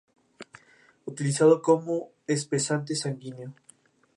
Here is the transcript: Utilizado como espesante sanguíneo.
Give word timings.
Utilizado 1.11 1.55
como 1.67 1.93
espesante 2.37 2.95
sanguíneo. 3.03 3.49